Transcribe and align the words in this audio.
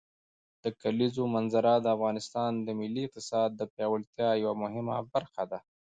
د 0.63 0.65
کلیزو 0.81 1.23
منظره 1.35 1.73
د 1.79 1.87
افغانستان 1.95 2.51
د 2.65 2.67
ملي 2.79 3.01
اقتصاد 3.05 3.49
د 3.55 3.61
پیاوړتیا 3.73 4.29
یوه 4.43 4.53
مهمه 4.63 4.95
برخه 5.13 5.43
ده. 5.51 5.59